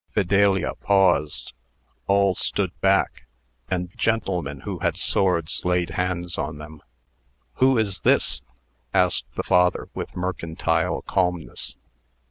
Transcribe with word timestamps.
Fidelia 0.15 0.73
paused; 0.73 1.53
all 2.07 2.33
stood 2.33 2.71
back; 2.81 3.27
and 3.69 3.95
gentlemen 3.95 4.61
who 4.61 4.79
had 4.79 4.97
swords 4.97 5.61
laid 5.63 5.91
hands 5.91 6.39
on 6.39 6.57
them. 6.57 6.81
"Who 7.57 7.77
is 7.77 7.99
this?" 7.99 8.41
asked 8.95 9.27
the 9.35 9.43
Father, 9.43 9.89
with 9.93 10.15
mercantile 10.15 11.03
calmness. 11.03 11.77